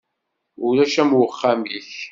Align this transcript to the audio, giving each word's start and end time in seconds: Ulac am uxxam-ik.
Ulac 0.67 0.93
am 1.01 1.11
uxxam-ik. 1.25 1.91